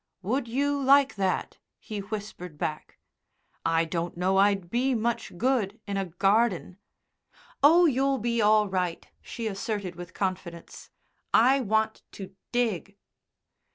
"Would 0.23 0.47
you 0.47 0.81
like 0.81 1.13
that?" 1.17 1.59
he 1.77 1.99
whispered 1.99 2.57
back. 2.57 2.97
"I 3.63 3.85
don't 3.85 4.17
know 4.17 4.37
I'd 4.37 4.71
be 4.71 4.95
much 4.95 5.37
good 5.37 5.79
in 5.85 5.95
a 5.95 6.05
garden." 6.05 6.79
"Oh, 7.61 7.85
you'll 7.85 8.17
be 8.17 8.41
all 8.41 8.67
right," 8.67 9.07
she 9.21 9.45
asserted 9.45 9.95
with 9.95 10.15
confidence. 10.15 10.89
"I 11.35 11.59
want 11.59 12.01
to 12.13 12.35
dig." 12.51 12.97